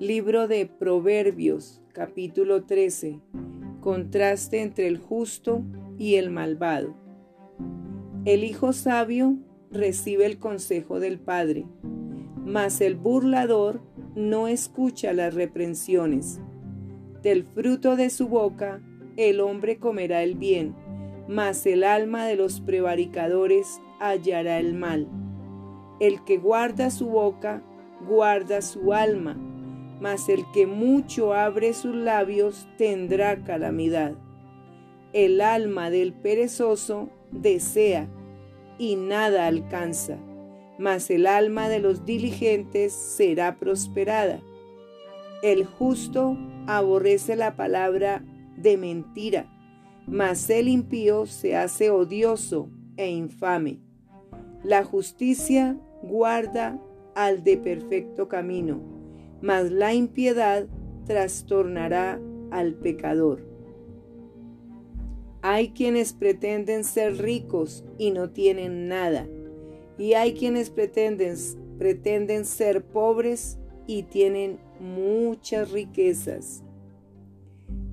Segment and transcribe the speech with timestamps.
[0.00, 3.18] Libro de Proverbios, capítulo 13.
[3.80, 5.64] Contraste entre el justo
[5.98, 6.94] y el malvado.
[8.24, 9.38] El hijo sabio
[9.72, 11.66] recibe el consejo del padre,
[12.46, 13.82] mas el burlador
[14.14, 16.40] no escucha las reprensiones.
[17.20, 18.80] Del fruto de su boca
[19.16, 20.76] el hombre comerá el bien,
[21.26, 25.08] mas el alma de los prevaricadores hallará el mal.
[25.98, 27.64] El que guarda su boca,
[28.06, 29.36] guarda su alma
[30.00, 34.14] mas el que mucho abre sus labios tendrá calamidad.
[35.12, 38.08] El alma del perezoso desea
[38.78, 40.18] y nada alcanza,
[40.78, 44.40] mas el alma de los diligentes será prosperada.
[45.42, 46.36] El justo
[46.66, 48.24] aborrece la palabra
[48.56, 49.50] de mentira,
[50.06, 53.80] mas el impío se hace odioso e infame.
[54.62, 56.80] La justicia guarda
[57.14, 58.97] al de perfecto camino
[59.40, 60.66] mas la impiedad
[61.06, 63.46] trastornará al pecador.
[65.42, 69.26] Hay quienes pretenden ser ricos y no tienen nada,
[69.96, 71.36] y hay quienes pretenden,
[71.78, 76.62] pretenden ser pobres y tienen muchas riquezas.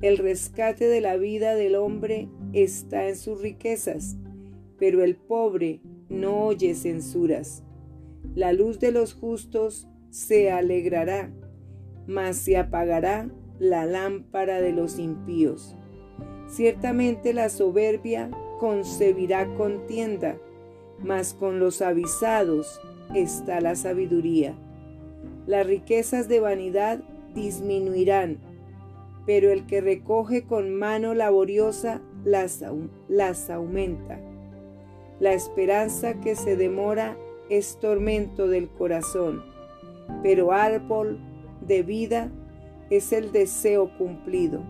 [0.00, 4.16] El rescate de la vida del hombre está en sus riquezas,
[4.78, 7.62] pero el pobre no oye censuras.
[8.34, 11.28] La luz de los justos se alegrará,
[12.06, 15.74] mas se apagará la lámpara de los impíos.
[16.46, 20.38] Ciertamente la soberbia concebirá contienda,
[21.02, 22.80] mas con los avisados
[23.12, 24.54] está la sabiduría.
[25.48, 27.00] Las riquezas de vanidad
[27.34, 28.38] disminuirán,
[29.26, 32.64] pero el que recoge con mano laboriosa las,
[33.08, 34.20] las aumenta.
[35.18, 37.18] La esperanza que se demora
[37.50, 39.53] es tormento del corazón
[40.22, 41.18] pero árbol
[41.66, 42.32] de vida
[42.90, 44.62] es el deseo cumplido.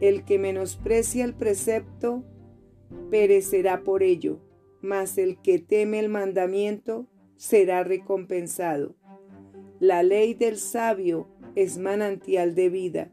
[0.00, 2.24] El que menosprecia el precepto
[3.10, 4.40] perecerá por ello,
[4.82, 7.06] mas el que teme el mandamiento
[7.36, 8.96] será recompensado.
[9.80, 13.10] La ley del sabio es manantial de vida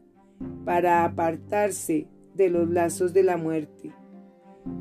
[0.64, 3.92] para apartarse de los lazos de la muerte.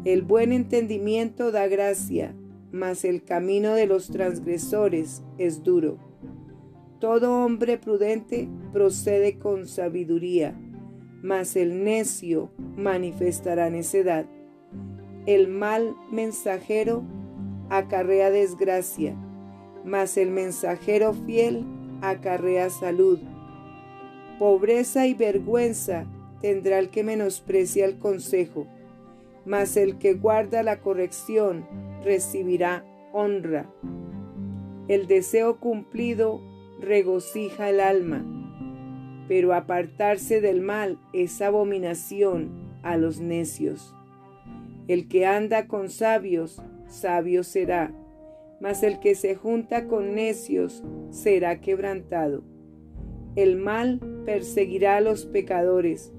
[0.05, 2.35] El buen entendimiento da gracia,
[2.71, 5.97] mas el camino de los transgresores es duro.
[7.03, 10.57] Todo hombre prudente procede con sabiduría,
[11.21, 14.25] mas el necio manifestará necedad.
[15.25, 17.03] El mal mensajero
[17.69, 19.17] acarrea desgracia,
[19.83, 21.65] mas el mensajero fiel
[22.01, 23.19] acarrea salud.
[24.39, 26.05] Pobreza y vergüenza
[26.39, 28.65] tendrá el que menosprecia el consejo,
[29.45, 31.67] mas el que guarda la corrección
[32.01, 33.69] recibirá honra.
[34.87, 36.52] El deseo cumplido
[36.83, 38.25] regocija el alma,
[39.27, 42.51] pero apartarse del mal es abominación
[42.83, 43.95] a los necios.
[44.87, 47.93] El que anda con sabios, sabio será,
[48.59, 52.43] mas el que se junta con necios será quebrantado.
[53.35, 56.13] El mal perseguirá a los pecadores,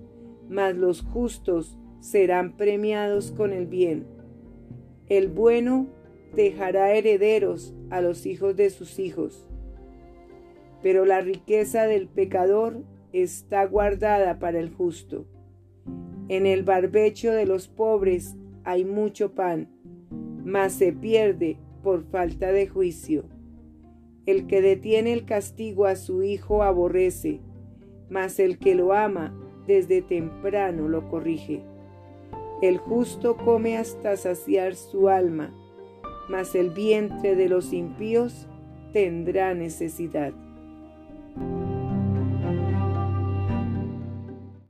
[0.49, 4.07] mas los justos serán premiados con el bien.
[5.09, 5.87] El bueno
[6.35, 9.47] dejará herederos a los hijos de sus hijos
[10.85, 12.85] pero la riqueza del pecador
[13.15, 15.25] está guardada para el justo.
[16.29, 19.71] En el barbecho de los pobres hay mucho pan,
[20.45, 23.25] mas se pierde por falta de juicio.
[24.27, 27.41] El que detiene el castigo a su hijo aborrece,
[28.11, 29.35] mas el que lo ama
[29.67, 31.63] desde temprano lo corrige.
[32.61, 35.51] El justo come hasta saciar su alma,
[36.29, 38.47] mas el vientre de los impíos
[38.93, 40.35] tendrá necesidad.